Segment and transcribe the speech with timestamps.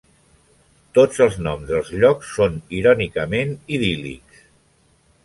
[0.99, 4.41] Tots els noms dels llocs són irònicament idíl·lics.